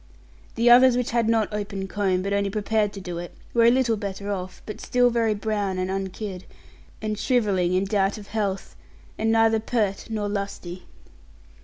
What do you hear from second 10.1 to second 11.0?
lusty.